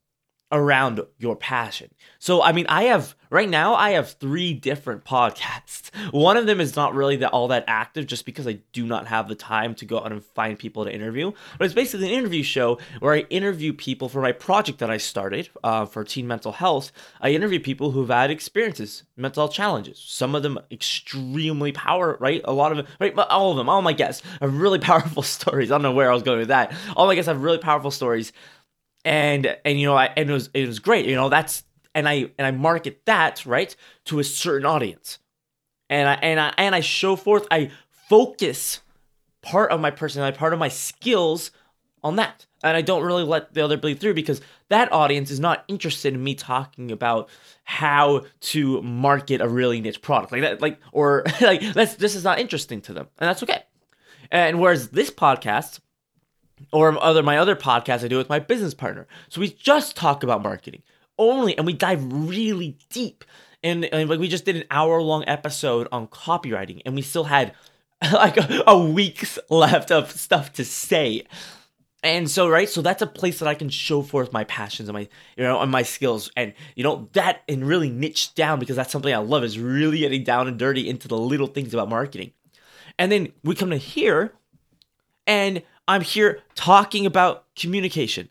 around 0.52 1.00
your 1.18 1.36
passion. 1.36 1.90
So, 2.18 2.42
I 2.42 2.52
mean, 2.52 2.66
I 2.68 2.84
have 2.84 3.16
right 3.30 3.48
now, 3.48 3.74
I 3.74 3.90
have 3.90 4.12
three 4.12 4.54
different 4.54 5.04
podcasts. 5.04 5.90
One 6.12 6.36
of 6.36 6.46
them 6.46 6.60
is 6.60 6.76
not 6.76 6.94
really 6.94 7.16
that 7.16 7.30
all 7.30 7.48
that 7.48 7.64
active 7.66 8.06
just 8.06 8.24
because 8.24 8.46
I 8.46 8.60
do 8.72 8.86
not 8.86 9.08
have 9.08 9.28
the 9.28 9.34
time 9.34 9.74
to 9.76 9.84
go 9.84 9.98
out 9.98 10.12
and 10.12 10.24
find 10.24 10.58
people 10.58 10.84
to 10.84 10.94
interview. 10.94 11.32
But 11.58 11.64
it's 11.64 11.74
basically 11.74 12.06
an 12.06 12.18
interview 12.18 12.42
show 12.42 12.78
where 13.00 13.14
I 13.14 13.20
interview 13.30 13.72
people 13.72 14.08
for 14.08 14.20
my 14.20 14.32
project 14.32 14.78
that 14.78 14.90
I 14.90 14.98
started 14.98 15.48
uh, 15.64 15.84
for 15.84 16.04
teen 16.04 16.26
mental 16.28 16.52
health. 16.52 16.92
I 17.20 17.30
interview 17.30 17.58
people 17.58 17.90
who've 17.90 18.08
had 18.08 18.30
experiences, 18.30 19.02
mental 19.16 19.42
health 19.42 19.54
challenges. 19.54 19.98
Some 19.98 20.34
of 20.34 20.42
them 20.42 20.58
extremely 20.70 21.72
power, 21.72 22.16
right? 22.20 22.40
A 22.44 22.52
lot 22.52 22.70
of 22.70 22.78
them, 22.78 22.86
right? 23.00 23.14
But 23.14 23.30
all 23.30 23.50
of 23.50 23.56
them, 23.56 23.68
all 23.68 23.82
my 23.82 23.92
guests 23.92 24.22
have 24.40 24.56
really 24.56 24.78
powerful 24.86 25.22
stories. 25.22 25.70
I 25.70 25.74
don't 25.74 25.82
know 25.82 25.92
where 25.92 26.10
I 26.10 26.14
was 26.14 26.22
going 26.22 26.38
with 26.38 26.48
that. 26.48 26.72
All 26.96 27.06
my 27.06 27.14
guests 27.16 27.28
have 27.28 27.42
really 27.42 27.58
powerful 27.58 27.90
stories 27.90 28.32
and 29.06 29.56
and 29.64 29.80
you 29.80 29.86
know 29.86 29.94
I, 29.94 30.10
and 30.16 30.28
it 30.28 30.32
was 30.32 30.50
it 30.52 30.66
was 30.66 30.80
great 30.80 31.06
you 31.06 31.14
know 31.14 31.30
that's 31.30 31.64
and 31.96 32.06
I 32.06 32.30
and 32.38 32.46
I 32.46 32.50
market 32.50 33.06
that 33.06 33.44
right 33.46 33.74
to 34.04 34.20
a 34.20 34.24
certain 34.24 34.66
audience. 34.66 35.18
And 35.88 36.08
I 36.08 36.14
and 36.14 36.38
I 36.38 36.52
and 36.58 36.74
I 36.74 36.80
show 36.80 37.16
forth 37.16 37.46
I 37.50 37.70
focus 38.08 38.82
part 39.40 39.72
of 39.72 39.80
my 39.80 39.90
personality 39.90 40.36
part 40.36 40.52
of 40.52 40.58
my 40.58 40.68
skills 40.68 41.50
on 42.04 42.16
that. 42.16 42.46
And 42.62 42.76
I 42.76 42.82
don't 42.82 43.02
really 43.02 43.22
let 43.22 43.54
the 43.54 43.62
other 43.64 43.78
bleed 43.78 43.98
through 43.98 44.14
because 44.14 44.42
that 44.68 44.92
audience 44.92 45.30
is 45.30 45.40
not 45.40 45.64
interested 45.68 46.12
in 46.12 46.22
me 46.22 46.34
talking 46.34 46.90
about 46.90 47.30
how 47.64 48.24
to 48.40 48.82
market 48.82 49.40
a 49.40 49.48
really 49.48 49.80
niche 49.80 50.02
product. 50.02 50.32
Like 50.32 50.42
that 50.42 50.60
like 50.60 50.78
or 50.92 51.24
like 51.40 51.62
that's 51.72 51.94
this 51.94 52.14
is 52.14 52.24
not 52.24 52.38
interesting 52.38 52.82
to 52.82 52.92
them. 52.92 53.08
And 53.18 53.28
that's 53.28 53.42
okay. 53.42 53.62
And 54.30 54.60
whereas 54.60 54.90
this 54.90 55.10
podcast 55.10 55.80
or 56.72 57.02
other 57.02 57.22
my 57.22 57.38
other 57.38 57.56
podcast 57.56 58.04
I 58.04 58.08
do 58.08 58.16
with 58.16 58.28
my 58.28 58.38
business 58.38 58.74
partner. 58.74 59.06
So 59.28 59.40
we 59.40 59.50
just 59.50 59.96
talk 59.96 60.22
about 60.22 60.42
marketing 60.42 60.82
only, 61.18 61.56
and 61.56 61.66
we 61.66 61.72
dive 61.72 62.04
really 62.10 62.78
deep. 62.90 63.24
And, 63.62 63.84
and 63.86 64.08
like 64.08 64.20
we 64.20 64.28
just 64.28 64.44
did 64.44 64.56
an 64.56 64.64
hour 64.70 65.00
long 65.00 65.24
episode 65.26 65.88
on 65.92 66.08
copywriting, 66.08 66.82
and 66.84 66.94
we 66.94 67.02
still 67.02 67.24
had 67.24 67.54
like 68.12 68.36
a, 68.36 68.64
a 68.66 68.78
week's 68.78 69.38
left 69.50 69.90
of 69.90 70.10
stuff 70.12 70.52
to 70.54 70.64
say. 70.64 71.24
And 72.02 72.30
so, 72.30 72.48
right, 72.48 72.68
so 72.68 72.82
that's 72.82 73.02
a 73.02 73.06
place 73.06 73.40
that 73.40 73.48
I 73.48 73.54
can 73.54 73.68
show 73.68 74.02
forth 74.02 74.32
my 74.32 74.44
passions 74.44 74.88
and 74.88 74.94
my, 74.94 75.08
you 75.36 75.42
know, 75.42 75.60
and 75.60 75.72
my 75.72 75.82
skills, 75.82 76.30
and 76.36 76.52
you 76.76 76.84
know 76.84 77.08
that, 77.14 77.42
and 77.48 77.66
really 77.66 77.90
niche 77.90 78.34
down 78.34 78.60
because 78.60 78.76
that's 78.76 78.92
something 78.92 79.12
I 79.12 79.18
love 79.18 79.42
is 79.42 79.58
really 79.58 79.98
getting 79.98 80.22
down 80.22 80.46
and 80.46 80.58
dirty 80.58 80.88
into 80.88 81.08
the 81.08 81.18
little 81.18 81.48
things 81.48 81.74
about 81.74 81.88
marketing. 81.88 82.32
And 82.98 83.10
then 83.10 83.32
we 83.42 83.54
come 83.54 83.70
to 83.70 83.76
here, 83.76 84.34
and 85.26 85.62
I'm 85.88 86.02
here 86.02 86.40
talking 86.54 87.06
about 87.06 87.44
communication, 87.54 88.28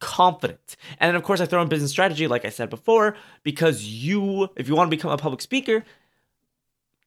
confidence. 0.00 0.76
And 1.00 1.16
of 1.16 1.22
course, 1.22 1.40
I 1.40 1.46
throw 1.46 1.62
in 1.62 1.68
business 1.68 1.90
strategy, 1.90 2.28
like 2.28 2.44
I 2.44 2.50
said 2.50 2.70
before, 2.70 3.16
because 3.42 3.84
you, 3.84 4.48
if 4.56 4.68
you 4.68 4.76
want 4.76 4.90
to 4.90 4.96
become 4.96 5.10
a 5.10 5.16
public 5.16 5.40
speaker, 5.40 5.84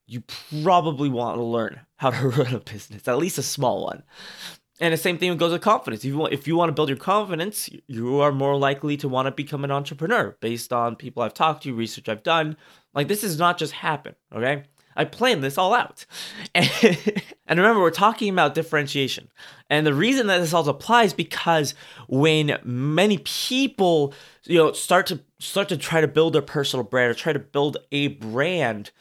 you 0.07 0.23
probably 0.63 1.09
want 1.09 1.37
to 1.37 1.43
learn 1.43 1.79
how 1.97 2.09
to 2.09 2.27
run 2.29 2.53
a 2.53 2.59
business, 2.59 3.07
at 3.07 3.17
least 3.17 3.37
a 3.37 3.43
small 3.43 3.85
one. 3.85 4.03
And 4.79 4.91
the 4.91 4.97
same 4.97 5.19
thing 5.19 5.37
goes 5.37 5.51
with 5.51 5.61
confidence. 5.61 6.03
If 6.03 6.09
you 6.09 6.17
want, 6.17 6.33
if 6.33 6.47
you 6.47 6.55
want 6.55 6.69
to 6.69 6.73
build 6.73 6.89
your 6.89 6.97
confidence, 6.97 7.69
you 7.85 8.19
are 8.19 8.31
more 8.31 8.57
likely 8.57 8.97
to 8.97 9.07
want 9.07 9.27
to 9.27 9.31
become 9.31 9.63
an 9.63 9.69
entrepreneur 9.69 10.35
based 10.41 10.73
on 10.73 10.95
people 10.95 11.21
I've 11.21 11.35
talked 11.35 11.63
to, 11.63 11.73
research 11.73 12.09
I've 12.09 12.23
done. 12.23 12.57
Like 12.95 13.07
this 13.07 13.21
does 13.21 13.37
not 13.37 13.59
just 13.59 13.73
happen, 13.73 14.15
okay? 14.33 14.63
I 14.95 15.05
planned 15.05 15.43
this 15.43 15.57
all 15.57 15.73
out. 15.73 16.05
And, 17.47 17.59
remember, 17.59 17.81
we're 17.81 17.91
talking 17.91 18.29
about 18.29 18.55
differentiation. 18.55 19.27
And 19.69 19.85
the 19.85 19.93
reason 19.93 20.27
that 20.27 20.37
this 20.37 20.53
all 20.53 20.69
applies 20.69 21.13
because 21.13 21.75
when 22.07 22.57
many 22.63 23.17
people, 23.17 24.13
you 24.45 24.57
know, 24.57 24.71
start 24.71 25.07
to 25.07 25.19
start 25.39 25.67
to 25.67 25.75
try 25.75 25.99
to 25.99 26.07
build 26.07 26.37
a 26.37 26.41
personal 26.41 26.85
brand 26.85 27.11
or 27.11 27.13
try 27.13 27.33
to 27.33 27.39
build 27.39 27.75
a 27.91 28.07
brand, 28.07 28.91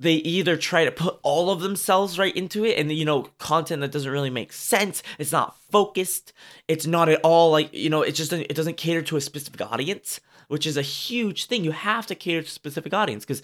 they 0.00 0.14
either 0.14 0.56
try 0.56 0.84
to 0.84 0.90
put 0.90 1.18
all 1.22 1.50
of 1.50 1.60
themselves 1.60 2.18
right 2.18 2.36
into 2.36 2.64
it 2.64 2.78
and 2.78 2.90
you 2.92 3.04
know 3.04 3.22
content 3.38 3.80
that 3.80 3.92
doesn't 3.92 4.10
really 4.10 4.30
make 4.30 4.52
sense 4.52 5.02
it's 5.18 5.32
not 5.32 5.56
focused 5.70 6.32
it's 6.68 6.86
not 6.86 7.08
at 7.08 7.20
all 7.22 7.50
like 7.50 7.72
you 7.72 7.88
know 7.88 8.02
it 8.02 8.12
just 8.12 8.32
it 8.32 8.54
doesn't 8.54 8.76
cater 8.76 9.02
to 9.02 9.16
a 9.16 9.20
specific 9.20 9.60
audience 9.60 10.20
which 10.48 10.66
is 10.66 10.76
a 10.76 10.82
huge 10.82 11.46
thing 11.46 11.64
you 11.64 11.72
have 11.72 12.06
to 12.06 12.14
cater 12.14 12.42
to 12.42 12.46
a 12.46 12.50
specific 12.50 12.92
audience 12.92 13.24
because 13.24 13.42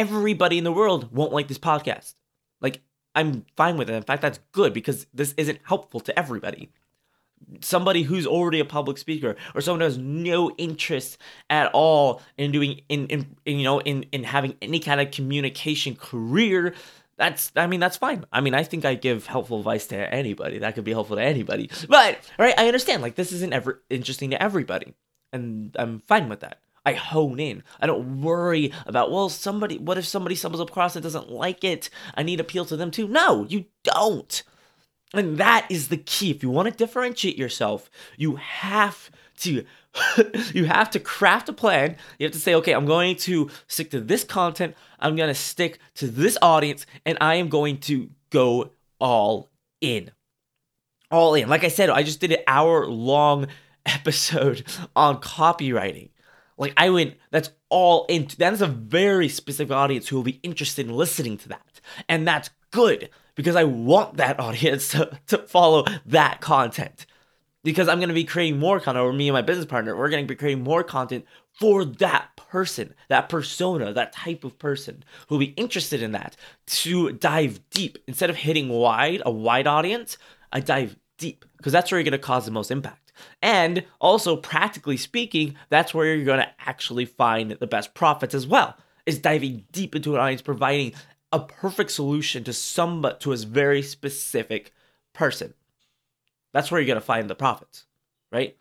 everybody 0.00 0.56
in 0.56 0.64
the 0.64 0.72
world 0.72 1.12
won't 1.12 1.32
like 1.32 1.46
this 1.46 1.58
podcast. 1.58 2.14
Like, 2.62 2.80
I'm 3.14 3.44
fine 3.54 3.76
with 3.76 3.90
it. 3.90 3.94
In 3.94 4.02
fact, 4.02 4.22
that's 4.22 4.40
good 4.52 4.72
because 4.72 5.06
this 5.12 5.34
isn't 5.36 5.58
helpful 5.64 6.00
to 6.00 6.18
everybody. 6.18 6.70
Somebody 7.60 8.02
who's 8.02 8.26
already 8.26 8.60
a 8.60 8.64
public 8.64 8.96
speaker 8.96 9.36
or 9.54 9.60
someone 9.60 9.80
who 9.80 9.84
has 9.84 9.98
no 9.98 10.50
interest 10.52 11.18
at 11.50 11.70
all 11.72 12.22
in 12.38 12.50
doing 12.50 12.80
in, 12.88 13.06
in, 13.08 13.36
in 13.44 13.58
you 13.58 13.64
know 13.64 13.80
in 13.80 14.04
in 14.12 14.24
having 14.24 14.56
any 14.62 14.78
kind 14.78 15.00
of 15.00 15.10
communication 15.10 15.96
career 15.96 16.74
that's 17.16 17.50
i 17.56 17.66
mean 17.66 17.80
that's 17.80 17.96
fine 17.96 18.26
i 18.30 18.42
mean 18.42 18.54
i 18.54 18.62
think 18.62 18.84
i 18.84 18.94
give 18.94 19.26
helpful 19.26 19.58
advice 19.58 19.86
to 19.86 19.96
anybody 20.14 20.58
that 20.58 20.74
could 20.74 20.84
be 20.84 20.92
helpful 20.92 21.16
to 21.16 21.22
anybody 21.22 21.70
but 21.88 22.18
right 22.38 22.54
i 22.58 22.66
understand 22.66 23.00
like 23.00 23.14
this 23.14 23.32
isn't 23.32 23.54
ever 23.54 23.82
interesting 23.88 24.30
to 24.30 24.42
everybody 24.42 24.94
and 25.32 25.74
i'm 25.78 25.98
fine 26.00 26.28
with 26.28 26.40
that 26.40 26.58
I 26.84 26.94
hone 26.94 27.38
in. 27.38 27.62
I 27.80 27.86
don't 27.86 28.22
worry 28.22 28.72
about, 28.86 29.10
well, 29.10 29.28
somebody, 29.28 29.78
what 29.78 29.98
if 29.98 30.06
somebody 30.06 30.34
stumbles 30.34 30.62
across 30.62 30.96
and 30.96 31.02
doesn't 31.02 31.30
like 31.30 31.64
it? 31.64 31.90
I 32.14 32.22
need 32.22 32.36
to 32.36 32.42
appeal 32.42 32.64
to 32.66 32.76
them 32.76 32.90
too. 32.90 33.06
No, 33.06 33.44
you 33.44 33.66
don't. 33.84 34.42
And 35.12 35.38
that 35.38 35.66
is 35.68 35.88
the 35.88 35.96
key. 35.96 36.30
If 36.30 36.42
you 36.42 36.50
want 36.50 36.68
to 36.68 36.74
differentiate 36.74 37.36
yourself, 37.36 37.90
you 38.16 38.36
have 38.36 39.10
to 39.38 39.64
you 40.54 40.66
have 40.66 40.90
to 40.90 41.00
craft 41.00 41.48
a 41.48 41.52
plan. 41.52 41.96
You 42.18 42.26
have 42.26 42.32
to 42.32 42.40
say, 42.40 42.54
okay, 42.54 42.72
I'm 42.72 42.86
going 42.86 43.16
to 43.16 43.50
stick 43.66 43.90
to 43.90 44.00
this 44.00 44.24
content. 44.24 44.76
I'm 44.98 45.16
going 45.16 45.28
to 45.28 45.34
stick 45.34 45.78
to 45.96 46.06
this 46.06 46.38
audience, 46.40 46.86
and 47.04 47.18
I 47.20 47.36
am 47.36 47.48
going 47.48 47.78
to 47.78 48.10
go 48.30 48.70
all 49.00 49.48
in. 49.80 50.10
All 51.10 51.34
in. 51.34 51.48
Like 51.48 51.64
I 51.64 51.68
said, 51.68 51.90
I 51.90 52.04
just 52.04 52.20
did 52.20 52.32
an 52.32 52.42
hour 52.46 52.86
long 52.86 53.48
episode 53.86 54.64
on 54.94 55.20
copywriting. 55.20 56.10
Like 56.60 56.74
I 56.76 56.90
went, 56.90 57.14
that's 57.30 57.50
all 57.70 58.04
into 58.06 58.36
that's 58.36 58.60
a 58.60 58.66
very 58.66 59.28
specific 59.28 59.74
audience 59.74 60.06
who 60.06 60.16
will 60.16 60.22
be 60.22 60.38
interested 60.42 60.86
in 60.86 60.92
listening 60.92 61.38
to 61.38 61.48
that. 61.48 61.80
And 62.06 62.28
that's 62.28 62.50
good 62.70 63.08
because 63.34 63.56
I 63.56 63.64
want 63.64 64.18
that 64.18 64.38
audience 64.40 64.90
to, 64.90 65.18
to 65.28 65.38
follow 65.38 65.86
that 66.06 66.42
content. 66.42 67.06
Because 67.64 67.88
I'm 67.88 67.98
gonna 67.98 68.12
be 68.12 68.24
creating 68.24 68.58
more 68.58 68.78
content, 68.78 69.04
or 69.04 69.12
me 69.12 69.28
and 69.28 69.34
my 69.34 69.42
business 69.42 69.66
partner, 69.66 69.96
we're 69.96 70.10
gonna 70.10 70.24
be 70.24 70.34
creating 70.34 70.62
more 70.62 70.84
content 70.84 71.24
for 71.54 71.84
that 71.84 72.28
person, 72.36 72.94
that 73.08 73.28
persona, 73.28 73.92
that 73.94 74.12
type 74.12 74.44
of 74.44 74.58
person 74.58 75.02
who'll 75.28 75.38
be 75.38 75.54
interested 75.56 76.02
in 76.02 76.12
that 76.12 76.36
to 76.66 77.12
dive 77.12 77.60
deep. 77.70 77.98
Instead 78.06 78.30
of 78.30 78.36
hitting 78.36 78.68
wide, 78.68 79.22
a 79.24 79.30
wide 79.30 79.66
audience, 79.66 80.18
I 80.52 80.60
dive 80.60 80.96
deep 81.16 81.44
because 81.56 81.72
that's 81.72 81.90
where 81.90 81.98
you're 81.98 82.04
gonna 82.04 82.18
cause 82.18 82.44
the 82.44 82.50
most 82.50 82.70
impact. 82.70 83.09
And 83.42 83.84
also, 84.00 84.36
practically 84.36 84.96
speaking, 84.96 85.56
that's 85.68 85.94
where 85.94 86.14
you're 86.14 86.24
going 86.24 86.40
to 86.40 86.50
actually 86.66 87.04
find 87.04 87.52
the 87.52 87.66
best 87.66 87.94
profits 87.94 88.34
as 88.34 88.46
well. 88.46 88.76
Is 89.06 89.18
diving 89.18 89.64
deep 89.72 89.96
into 89.96 90.14
an 90.14 90.20
audience, 90.20 90.42
providing 90.42 90.92
a 91.32 91.40
perfect 91.40 91.90
solution 91.90 92.44
to 92.44 92.52
some 92.52 93.00
but 93.00 93.20
to 93.20 93.32
a 93.32 93.36
very 93.36 93.82
specific 93.82 94.72
person. 95.12 95.54
That's 96.52 96.70
where 96.70 96.80
you're 96.80 96.86
going 96.86 96.96
to 96.96 97.00
find 97.00 97.30
the 97.30 97.34
profits, 97.34 97.86
right? 98.32 98.56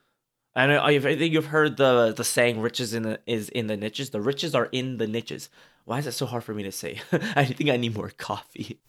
And 0.56 0.72
I, 0.74 1.00
think 1.00 1.34
you've 1.34 1.48
heard 1.48 1.78
the 1.78 2.14
the 2.16 2.24
saying 2.24 2.60
"riches 2.60 2.94
in 2.94 3.04
the, 3.04 3.20
is 3.26 3.50
in 3.50 3.68
the 3.68 3.78
niches." 3.78 4.10
The 4.10 4.22
riches 4.22 4.56
are 4.56 4.66
in 4.72 4.98
the 4.98 5.08
niches. 5.08 5.50
Why 5.86 6.00
is 6.00 6.08
it 6.08 6.14
so 6.14 6.26
hard 6.26 6.44
for 6.44 6.54
me 6.54 6.64
to 6.64 6.72
say? 6.72 7.02
I 7.12 7.46
think 7.46 7.70
I 7.70 7.78
need 7.78 7.96
more 7.96 8.10
coffee. 8.10 8.80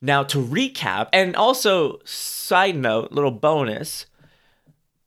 Now 0.00 0.22
to 0.24 0.38
recap, 0.38 1.08
and 1.12 1.36
also 1.36 2.00
side 2.04 2.76
note, 2.76 3.12
little 3.12 3.30
bonus 3.30 4.06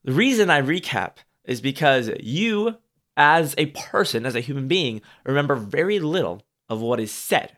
the 0.06 0.14
reason 0.14 0.52
I 0.52 0.62
recap 0.62 1.18
is 1.46 1.62
because 1.62 2.12
you, 2.20 2.78
as 3.18 3.56
a 3.58 3.66
person, 3.68 4.26
as 4.26 4.36
a 4.36 4.40
human 4.40 4.68
being, 4.68 5.02
remember 5.26 5.56
very 5.56 6.00
little 6.00 6.44
of 6.70 6.80
what 6.80 7.00
is 7.00 7.12
said. 7.12 7.58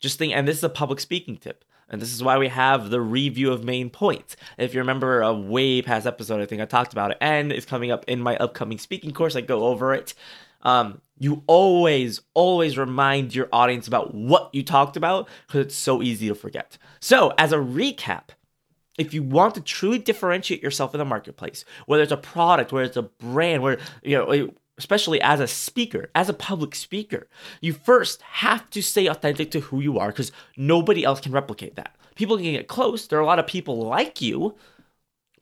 Just 0.00 0.18
think, 0.18 0.34
and 0.34 0.46
this 0.46 0.58
is 0.58 0.64
a 0.64 0.68
public 0.68 0.98
speaking 0.98 1.36
tip. 1.36 1.64
And 1.88 2.02
this 2.02 2.12
is 2.12 2.20
why 2.20 2.36
we 2.36 2.48
have 2.48 2.90
the 2.90 3.00
review 3.00 3.52
of 3.52 3.62
main 3.62 3.90
points. 3.90 4.36
If 4.58 4.74
you 4.74 4.80
remember 4.80 5.22
a 5.22 5.32
way 5.32 5.82
past 5.82 6.04
episode, 6.04 6.40
I 6.40 6.46
think 6.46 6.60
I 6.60 6.64
talked 6.64 6.92
about 6.92 7.12
it, 7.12 7.18
and 7.20 7.52
it's 7.52 7.64
coming 7.64 7.92
up 7.92 8.04
in 8.08 8.20
my 8.20 8.36
upcoming 8.38 8.78
speaking 8.78 9.12
course. 9.12 9.36
I 9.36 9.40
go 9.40 9.66
over 9.66 9.94
it. 9.94 10.14
Um, 10.62 11.00
you 11.16 11.44
always, 11.46 12.22
always 12.34 12.76
remind 12.76 13.36
your 13.36 13.48
audience 13.52 13.86
about 13.86 14.14
what 14.14 14.50
you 14.52 14.64
talked 14.64 14.96
about 14.96 15.28
because 15.46 15.66
it's 15.66 15.76
so 15.76 16.02
easy 16.02 16.26
to 16.26 16.34
forget. 16.34 16.76
So, 16.98 17.32
as 17.38 17.52
a 17.52 17.58
recap, 17.58 18.30
if 18.98 19.12
you 19.12 19.22
want 19.22 19.54
to 19.54 19.60
truly 19.60 19.98
differentiate 19.98 20.62
yourself 20.62 20.94
in 20.94 20.98
the 20.98 21.04
marketplace, 21.04 21.64
whether 21.86 22.02
it's 22.02 22.12
a 22.12 22.16
product, 22.16 22.72
whether 22.72 22.86
it's 22.86 22.96
a 22.96 23.02
brand, 23.02 23.62
where 23.62 23.78
you 24.02 24.16
know, 24.16 24.50
especially 24.78 25.20
as 25.20 25.40
a 25.40 25.46
speaker, 25.46 26.10
as 26.14 26.28
a 26.28 26.34
public 26.34 26.74
speaker, 26.74 27.28
you 27.60 27.72
first 27.72 28.22
have 28.22 28.68
to 28.70 28.82
stay 28.82 29.06
authentic 29.06 29.50
to 29.50 29.60
who 29.60 29.80
you 29.80 29.98
are 29.98 30.08
because 30.08 30.32
nobody 30.56 31.04
else 31.04 31.20
can 31.20 31.32
replicate 31.32 31.76
that. 31.76 31.96
People 32.14 32.36
can 32.36 32.52
get 32.52 32.68
close. 32.68 33.06
There 33.06 33.18
are 33.18 33.22
a 33.22 33.26
lot 33.26 33.38
of 33.38 33.46
people 33.46 33.78
like 33.78 34.20
you, 34.20 34.54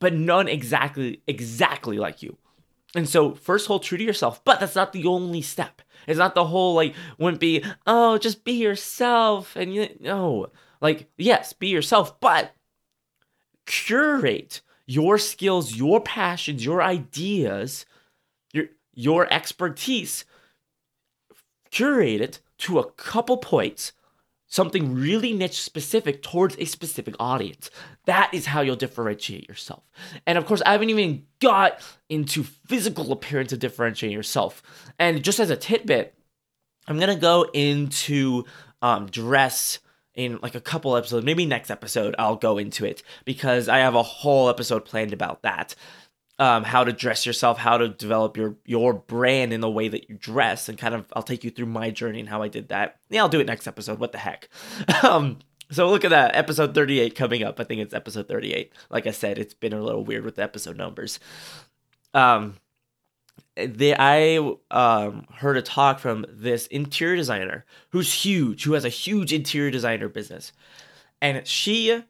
but 0.00 0.14
none 0.14 0.48
exactly 0.48 1.22
exactly 1.26 1.98
like 1.98 2.22
you. 2.22 2.36
And 2.96 3.08
so 3.08 3.34
first 3.34 3.66
hold 3.66 3.82
true 3.82 3.98
to 3.98 4.04
yourself, 4.04 4.42
but 4.44 4.60
that's 4.60 4.76
not 4.76 4.92
the 4.92 5.06
only 5.06 5.42
step. 5.42 5.82
It's 6.06 6.18
not 6.18 6.34
the 6.34 6.44
whole 6.44 6.74
like 6.74 6.94
wouldn't 7.18 7.40
be, 7.40 7.64
oh, 7.86 8.18
just 8.18 8.44
be 8.44 8.52
yourself 8.52 9.56
and 9.56 9.74
you 9.74 9.88
no. 10.00 10.48
Like, 10.80 11.08
yes, 11.16 11.52
be 11.52 11.68
yourself, 11.68 12.20
but 12.20 12.54
curate 13.66 14.60
your 14.86 15.18
skills, 15.18 15.74
your 15.74 16.00
passions, 16.00 16.64
your 16.64 16.82
ideas, 16.82 17.86
your 18.52 18.66
your 18.94 19.32
expertise, 19.32 20.24
curate 21.70 22.20
it 22.20 22.40
to 22.58 22.78
a 22.78 22.90
couple 22.92 23.36
points, 23.36 23.92
something 24.46 24.94
really 24.94 25.32
niche 25.32 25.60
specific 25.60 26.22
towards 26.22 26.56
a 26.58 26.64
specific 26.64 27.14
audience. 27.18 27.70
That 28.04 28.32
is 28.32 28.46
how 28.46 28.60
you'll 28.60 28.76
differentiate 28.76 29.48
yourself. 29.48 29.82
And 30.26 30.38
of 30.38 30.46
course, 30.46 30.62
I 30.64 30.72
haven't 30.72 30.90
even 30.90 31.26
got 31.40 31.80
into 32.08 32.42
physical 32.42 33.10
appearance 33.12 33.52
of 33.52 33.58
differentiating 33.58 34.16
yourself. 34.16 34.62
And 34.98 35.24
just 35.24 35.40
as 35.40 35.50
a 35.50 35.56
tidbit, 35.56 36.14
I'm 36.86 36.98
gonna 36.98 37.16
go 37.16 37.46
into 37.52 38.44
um, 38.82 39.06
dress 39.06 39.78
in 40.14 40.38
like 40.42 40.54
a 40.54 40.60
couple 40.60 40.96
episodes, 40.96 41.24
maybe 41.24 41.46
next 41.46 41.70
episode, 41.70 42.14
I'll 42.18 42.36
go 42.36 42.58
into 42.58 42.84
it 42.84 43.02
because 43.24 43.68
I 43.68 43.78
have 43.78 43.94
a 43.94 44.02
whole 44.02 44.48
episode 44.48 44.84
planned 44.84 45.12
about 45.12 45.42
that. 45.42 45.74
Um, 46.36 46.64
how 46.64 46.82
to 46.82 46.92
dress 46.92 47.26
yourself, 47.26 47.58
how 47.58 47.78
to 47.78 47.88
develop 47.88 48.36
your 48.36 48.56
your 48.64 48.92
brand 48.92 49.52
in 49.52 49.60
the 49.60 49.70
way 49.70 49.86
that 49.86 50.10
you 50.10 50.16
dress, 50.16 50.68
and 50.68 50.76
kind 50.76 50.94
of 50.94 51.06
I'll 51.12 51.22
take 51.22 51.44
you 51.44 51.50
through 51.50 51.66
my 51.66 51.90
journey 51.90 52.18
and 52.18 52.28
how 52.28 52.42
I 52.42 52.48
did 52.48 52.70
that. 52.70 52.96
Yeah, 53.08 53.22
I'll 53.22 53.28
do 53.28 53.38
it 53.38 53.46
next 53.46 53.68
episode. 53.68 54.00
What 54.00 54.10
the 54.10 54.18
heck? 54.18 54.48
um, 55.04 55.38
so 55.70 55.88
look 55.88 56.04
at 56.04 56.10
that 56.10 56.34
episode 56.34 56.74
38 56.74 57.14
coming 57.14 57.44
up. 57.44 57.60
I 57.60 57.64
think 57.64 57.80
it's 57.80 57.94
episode 57.94 58.26
38. 58.26 58.72
Like 58.90 59.06
I 59.06 59.12
said, 59.12 59.38
it's 59.38 59.54
been 59.54 59.72
a 59.72 59.80
little 59.80 60.04
weird 60.04 60.24
with 60.24 60.34
the 60.34 60.42
episode 60.42 60.76
numbers. 60.76 61.20
Um, 62.12 62.56
they 63.56 63.94
I 63.94 64.38
um, 64.70 65.26
heard 65.34 65.56
a 65.56 65.62
talk 65.62 65.98
from 65.98 66.26
this 66.28 66.66
interior 66.68 67.16
designer 67.16 67.64
who's 67.90 68.12
huge, 68.12 68.64
who 68.64 68.72
has 68.72 68.84
a 68.84 68.88
huge 68.88 69.32
interior 69.32 69.70
designer 69.70 70.08
business, 70.08 70.52
and 71.20 71.46
she 71.46 72.02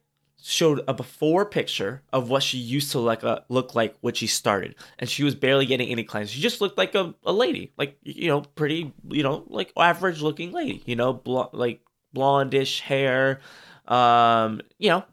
showed 0.42 0.82
a 0.86 0.92
before 0.92 1.46
picture 1.46 2.02
of 2.12 2.28
what 2.28 2.42
she 2.42 2.58
used 2.58 2.92
to 2.92 2.98
like 2.98 3.24
uh, 3.24 3.40
look 3.48 3.74
like 3.74 3.96
when 4.00 4.14
she 4.14 4.26
started, 4.26 4.74
and 4.98 5.08
she 5.08 5.24
was 5.24 5.34
barely 5.34 5.66
getting 5.66 5.88
any 5.88 6.04
clients. 6.04 6.32
She 6.32 6.40
just 6.40 6.60
looked 6.60 6.78
like 6.78 6.94
a, 6.94 7.14
a 7.24 7.32
lady, 7.32 7.72
like 7.76 7.98
you 8.02 8.28
know, 8.28 8.40
pretty, 8.40 8.92
you 9.08 9.22
know, 9.22 9.44
like 9.48 9.72
average 9.76 10.20
looking 10.20 10.52
lady, 10.52 10.82
you 10.86 10.96
know, 10.96 11.12
bl- 11.12 11.44
like 11.52 11.80
blondish 12.14 12.80
hair, 12.80 13.40
um, 13.86 14.60
you 14.78 14.88
know, 14.88 15.04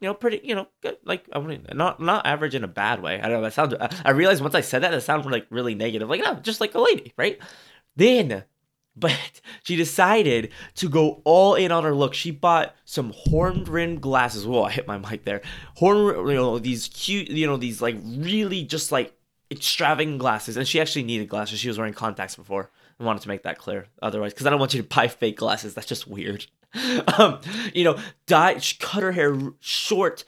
you 0.00 0.08
know, 0.08 0.14
pretty, 0.14 0.40
you 0.42 0.54
know, 0.54 0.66
good. 0.82 0.98
Like 1.04 1.26
I 1.32 1.40
mean, 1.40 1.66
not 1.72 2.00
not 2.00 2.26
average 2.26 2.54
in 2.54 2.64
a 2.64 2.68
bad 2.68 3.02
way. 3.02 3.20
I 3.20 3.28
don't 3.28 3.38
know. 3.38 3.42
That 3.42 3.52
sounds. 3.52 3.74
I, 3.80 3.94
I 4.04 4.10
realized 4.10 4.42
once 4.42 4.54
I 4.54 4.60
said 4.60 4.82
that, 4.82 4.94
it 4.94 5.00
sounded 5.02 5.30
like 5.30 5.46
really 5.50 5.74
negative. 5.74 6.08
Like 6.08 6.20
no, 6.20 6.34
just 6.34 6.60
like 6.60 6.74
a 6.74 6.80
lady, 6.80 7.12
right? 7.16 7.38
Then, 7.96 8.44
but 8.96 9.40
she 9.62 9.76
decided 9.76 10.50
to 10.76 10.88
go 10.88 11.22
all 11.24 11.54
in 11.54 11.72
on 11.72 11.84
her 11.84 11.94
look. 11.94 12.14
She 12.14 12.30
bought 12.30 12.74
some 12.84 13.12
horn 13.16 13.64
rimmed 13.64 14.00
glasses. 14.00 14.46
Whoa, 14.46 14.64
I 14.64 14.72
hit 14.72 14.86
my 14.86 14.98
mic 14.98 15.24
there. 15.24 15.42
Horn, 15.76 16.28
you 16.28 16.34
know, 16.34 16.58
these 16.58 16.88
cute, 16.88 17.28
you 17.28 17.46
know, 17.46 17.56
these 17.56 17.80
like 17.80 17.96
really 18.04 18.64
just 18.64 18.92
like 18.92 19.16
extravagant 19.50 20.18
glasses. 20.18 20.56
And 20.56 20.66
she 20.66 20.80
actually 20.80 21.04
needed 21.04 21.28
glasses. 21.28 21.58
She 21.58 21.68
was 21.68 21.78
wearing 21.78 21.94
contacts 21.94 22.36
before. 22.36 22.70
I 22.98 23.04
wanted 23.04 23.22
to 23.22 23.28
make 23.28 23.42
that 23.42 23.58
clear. 23.58 23.86
Otherwise, 24.02 24.32
because 24.32 24.46
I 24.46 24.50
don't 24.50 24.60
want 24.60 24.74
you 24.74 24.82
to 24.82 24.88
buy 24.88 25.08
fake 25.08 25.38
glasses. 25.38 25.74
That's 25.74 25.86
just 25.86 26.06
weird. 26.06 26.46
um, 27.18 27.40
you 27.74 27.84
know, 27.84 27.98
dye, 28.26 28.60
cut 28.78 29.02
her 29.02 29.12
hair 29.12 29.36
short, 29.60 30.24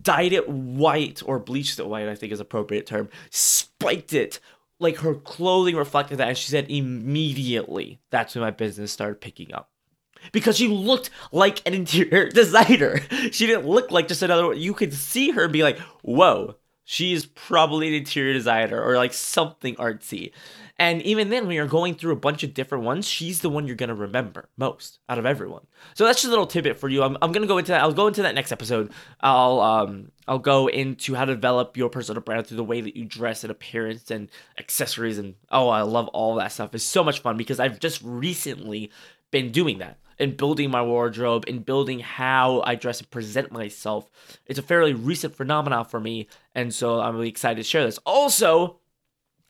dyed 0.00 0.32
it 0.32 0.48
white 0.48 1.22
or 1.24 1.38
bleached 1.38 1.78
it 1.78 1.86
white, 1.86 2.08
I 2.08 2.14
think 2.14 2.32
is 2.32 2.40
appropriate 2.40 2.86
term, 2.86 3.08
spiked 3.30 4.12
it. 4.12 4.40
Like 4.80 4.98
her 4.98 5.14
clothing 5.14 5.74
reflected 5.74 6.18
that, 6.18 6.28
and 6.28 6.38
she 6.38 6.50
said 6.50 6.70
immediately 6.70 7.98
that's 8.10 8.36
when 8.36 8.42
my 8.42 8.52
business 8.52 8.92
started 8.92 9.20
picking 9.20 9.52
up 9.52 9.70
because 10.30 10.56
she 10.56 10.68
looked 10.68 11.10
like 11.32 11.66
an 11.66 11.74
interior 11.74 12.28
designer. 12.30 13.00
She 13.32 13.46
didn't 13.46 13.66
look 13.66 13.90
like 13.90 14.06
just 14.06 14.22
another. 14.22 14.52
You 14.54 14.74
could 14.74 14.94
see 14.94 15.30
her 15.30 15.48
be 15.48 15.64
like, 15.64 15.78
"Whoa, 16.02 16.56
she's 16.90 17.26
probably 17.26 17.88
an 17.88 17.94
interior 17.94 18.32
designer 18.32 18.82
or 18.82 18.96
like 18.96 19.12
something 19.12 19.74
artsy." 19.76 20.32
And 20.80 21.02
even 21.02 21.28
then, 21.28 21.46
when 21.46 21.56
you're 21.56 21.66
going 21.66 21.96
through 21.96 22.12
a 22.12 22.16
bunch 22.16 22.44
of 22.44 22.54
different 22.54 22.84
ones, 22.84 23.06
she's 23.06 23.40
the 23.40 23.50
one 23.50 23.66
you're 23.66 23.74
gonna 23.74 23.94
remember 23.94 24.48
most 24.56 25.00
out 25.08 25.18
of 25.18 25.26
everyone. 25.26 25.66
So 25.94 26.04
that's 26.04 26.22
just 26.22 26.28
a 26.28 26.30
little 26.30 26.46
tidbit 26.46 26.78
for 26.78 26.88
you. 26.88 27.02
I'm, 27.02 27.18
I'm 27.20 27.32
gonna 27.32 27.48
go 27.48 27.58
into 27.58 27.72
that. 27.72 27.82
I'll 27.82 27.92
go 27.92 28.06
into 28.06 28.22
that 28.22 28.34
next 28.34 28.52
episode. 28.52 28.92
I'll 29.20 29.60
um 29.60 30.12
I'll 30.28 30.38
go 30.38 30.68
into 30.68 31.14
how 31.14 31.24
to 31.24 31.34
develop 31.34 31.76
your 31.76 31.90
personal 31.90 32.22
brand 32.22 32.46
through 32.46 32.58
the 32.58 32.64
way 32.64 32.80
that 32.80 32.96
you 32.96 33.04
dress 33.04 33.42
and 33.42 33.50
appearance 33.50 34.10
and 34.10 34.30
accessories 34.56 35.18
and 35.18 35.34
oh 35.50 35.68
I 35.68 35.82
love 35.82 36.08
all 36.08 36.36
that 36.36 36.52
stuff. 36.52 36.74
It's 36.74 36.84
so 36.84 37.02
much 37.04 37.20
fun 37.20 37.36
because 37.36 37.58
I've 37.58 37.80
just 37.80 38.00
recently 38.02 38.90
been 39.30 39.50
doing 39.50 39.78
that 39.78 39.98
and 40.18 40.36
building 40.36 40.70
my 40.70 40.82
wardrobe 40.82 41.44
and 41.48 41.64
building 41.64 42.00
how 42.00 42.62
I 42.64 42.74
dress 42.74 43.00
and 43.00 43.10
present 43.10 43.52
myself. 43.52 44.10
It's 44.46 44.58
a 44.58 44.62
fairly 44.62 44.94
recent 44.94 45.34
phenomenon 45.34 45.84
for 45.84 46.00
me, 46.00 46.28
and 46.54 46.74
so 46.74 47.00
I'm 47.00 47.14
really 47.14 47.28
excited 47.28 47.56
to 47.56 47.62
share 47.62 47.84
this. 47.84 47.98
Also, 48.04 48.80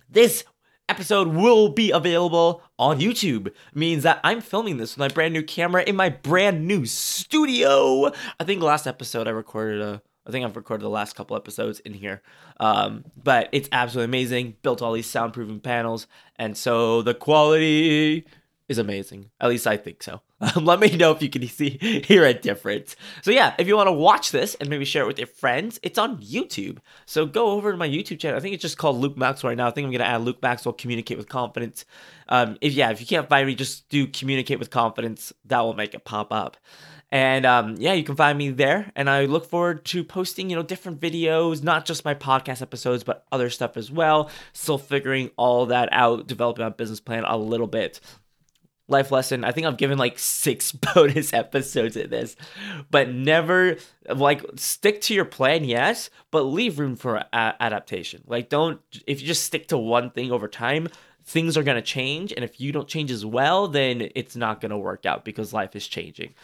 this 0.08 0.44
episode 0.88 1.28
will 1.28 1.68
be 1.68 1.90
available 1.90 2.62
on 2.78 3.00
YouTube. 3.00 3.52
Means 3.74 4.02
that 4.04 4.20
I'm 4.24 4.40
filming 4.40 4.78
this 4.78 4.96
with 4.96 4.98
my 4.98 5.08
brand 5.08 5.34
new 5.34 5.42
camera 5.42 5.82
in 5.82 5.96
my 5.96 6.08
brand 6.08 6.66
new 6.66 6.86
studio. 6.86 8.10
I 8.40 8.44
think 8.44 8.62
last 8.62 8.86
episode 8.86 9.28
I 9.28 9.32
recorded 9.32 9.80
a, 9.80 10.02
I 10.26 10.30
think 10.30 10.44
I've 10.44 10.56
recorded 10.56 10.84
the 10.84 10.90
last 10.90 11.16
couple 11.16 11.36
episodes 11.36 11.80
in 11.80 11.94
here. 11.94 12.22
Um, 12.60 13.04
but 13.22 13.48
it's 13.52 13.68
absolutely 13.72 14.06
amazing. 14.06 14.56
Built 14.62 14.82
all 14.82 14.92
these 14.92 15.10
soundproofing 15.10 15.62
panels, 15.62 16.06
and 16.36 16.56
so 16.56 17.02
the 17.02 17.14
quality 17.14 18.26
is 18.68 18.78
amazing. 18.78 19.30
At 19.40 19.48
least 19.48 19.66
I 19.66 19.76
think 19.76 20.02
so. 20.02 20.20
Um, 20.40 20.64
let 20.64 20.80
me 20.80 20.96
know 20.96 21.12
if 21.12 21.22
you 21.22 21.28
can 21.28 21.46
see 21.48 21.78
hear 22.06 22.24
a 22.24 22.34
difference. 22.34 22.96
So 23.22 23.30
yeah, 23.30 23.54
if 23.58 23.66
you 23.66 23.76
want 23.76 23.88
to 23.88 23.92
watch 23.92 24.30
this 24.30 24.54
and 24.56 24.68
maybe 24.68 24.84
share 24.84 25.02
it 25.02 25.06
with 25.06 25.18
your 25.18 25.26
friends, 25.26 25.78
it's 25.82 25.98
on 25.98 26.18
YouTube. 26.18 26.78
So 27.06 27.26
go 27.26 27.50
over 27.50 27.72
to 27.72 27.76
my 27.76 27.88
YouTube 27.88 28.18
channel. 28.18 28.36
I 28.36 28.40
think 28.40 28.54
it's 28.54 28.62
just 28.62 28.78
called 28.78 28.96
Luke 28.96 29.16
Maxwell 29.16 29.50
right 29.50 29.56
now. 29.56 29.68
I 29.68 29.70
think 29.70 29.86
I'm 29.86 29.92
gonna 29.92 30.04
add 30.04 30.22
Luke 30.22 30.42
Maxwell 30.42 30.72
communicate 30.72 31.18
with 31.18 31.28
confidence. 31.28 31.84
Um, 32.28 32.58
if 32.60 32.72
yeah, 32.72 32.90
if 32.90 33.00
you 33.00 33.06
can't 33.06 33.28
find 33.28 33.46
me, 33.46 33.54
just 33.54 33.88
do 33.88 34.06
communicate 34.06 34.58
with 34.58 34.70
confidence. 34.70 35.32
That 35.46 35.60
will 35.60 35.74
make 35.74 35.94
it 35.94 36.04
pop 36.04 36.32
up. 36.32 36.56
And 37.10 37.46
um, 37.46 37.76
yeah, 37.78 37.94
you 37.94 38.04
can 38.04 38.16
find 38.16 38.36
me 38.36 38.50
there. 38.50 38.92
And 38.94 39.08
I 39.08 39.24
look 39.24 39.46
forward 39.48 39.84
to 39.86 40.04
posting, 40.04 40.50
you 40.50 40.56
know, 40.56 40.62
different 40.62 41.00
videos, 41.00 41.62
not 41.62 41.86
just 41.86 42.04
my 42.04 42.14
podcast 42.14 42.60
episodes, 42.60 43.02
but 43.02 43.24
other 43.32 43.48
stuff 43.48 43.76
as 43.78 43.90
well. 43.90 44.30
Still 44.52 44.76
figuring 44.76 45.30
all 45.36 45.66
that 45.66 45.88
out, 45.90 46.26
developing 46.26 46.64
my 46.64 46.70
business 46.70 47.00
plan 47.00 47.24
a 47.24 47.36
little 47.36 47.66
bit 47.66 48.00
life 48.88 49.12
lesson. 49.12 49.44
I 49.44 49.52
think 49.52 49.66
I've 49.66 49.76
given 49.76 49.98
like 49.98 50.18
six 50.18 50.72
bonus 50.94 51.32
episodes 51.32 51.96
in 51.96 52.10
this, 52.10 52.36
but 52.90 53.10
never 53.10 53.76
like 54.08 54.44
stick 54.56 55.00
to 55.02 55.14
your 55.14 55.24
plan, 55.24 55.64
yes, 55.64 56.10
but 56.30 56.42
leave 56.42 56.78
room 56.78 56.96
for 56.96 57.16
a- 57.16 57.26
adaptation. 57.32 58.22
Like, 58.26 58.48
don't 58.48 58.80
if 59.06 59.20
you 59.20 59.26
just 59.26 59.44
stick 59.44 59.68
to 59.68 59.78
one 59.78 60.10
thing 60.10 60.32
over 60.32 60.48
time, 60.48 60.88
things 61.24 61.56
are 61.56 61.62
gonna 61.62 61.82
change, 61.82 62.32
and 62.32 62.44
if 62.44 62.60
you 62.60 62.72
don't 62.72 62.88
change 62.88 63.10
as 63.10 63.24
well, 63.24 63.68
then 63.68 64.08
it's 64.14 64.34
not 64.34 64.60
gonna 64.60 64.78
work 64.78 65.06
out 65.06 65.24
because 65.24 65.52
life 65.52 65.76
is 65.76 65.86
changing. 65.86 66.34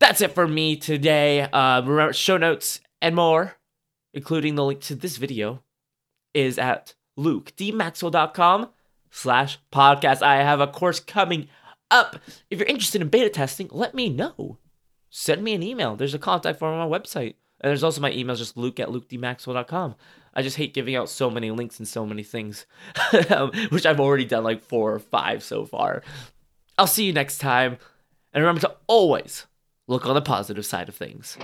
That's 0.00 0.20
it 0.20 0.32
for 0.32 0.46
me 0.46 0.76
today. 0.76 1.42
Uh, 1.42 1.82
remember, 1.82 2.12
show 2.12 2.36
notes 2.36 2.80
and 3.00 3.14
more, 3.14 3.56
including 4.12 4.54
the 4.54 4.64
link 4.64 4.80
to 4.82 4.94
this 4.94 5.16
video, 5.16 5.62
is 6.32 6.58
at 6.58 6.94
lukedmaxwell.com 7.18 8.70
slash 9.10 9.58
podcast. 9.72 10.22
I 10.22 10.42
have 10.42 10.60
a 10.60 10.66
course 10.66 11.00
coming 11.00 11.48
up. 11.90 12.16
If 12.50 12.58
you're 12.58 12.68
interested 12.68 13.02
in 13.02 13.08
beta 13.08 13.30
testing, 13.30 13.68
let 13.70 13.94
me 13.94 14.08
know. 14.08 14.58
Send 15.10 15.42
me 15.42 15.54
an 15.54 15.62
email. 15.62 15.96
There's 15.96 16.14
a 16.14 16.18
contact 16.18 16.58
form 16.58 16.74
on 16.74 16.90
my 16.90 16.98
website. 16.98 17.34
And 17.60 17.70
there's 17.70 17.84
also 17.84 18.00
my 18.00 18.12
email, 18.12 18.36
just 18.36 18.56
luke 18.56 18.80
at 18.80 18.88
lukedmaxwell.com. 18.88 19.94
I 20.34 20.42
just 20.42 20.56
hate 20.56 20.74
giving 20.74 20.96
out 20.96 21.08
so 21.08 21.30
many 21.30 21.50
links 21.50 21.78
and 21.78 21.86
so 21.86 22.04
many 22.04 22.22
things, 22.24 22.66
um, 23.30 23.52
which 23.70 23.86
I've 23.86 24.00
already 24.00 24.24
done 24.24 24.44
like 24.44 24.62
four 24.62 24.92
or 24.92 24.98
five 24.98 25.42
so 25.42 25.64
far. 25.64 26.02
I'll 26.76 26.88
see 26.88 27.04
you 27.04 27.12
next 27.12 27.38
time. 27.38 27.78
And 28.32 28.42
remember 28.42 28.62
to 28.62 28.76
always 28.88 29.46
look 29.86 30.06
on 30.06 30.14
the 30.14 30.22
positive 30.22 30.66
side 30.66 30.88
of 30.88 30.96
things. 30.96 31.38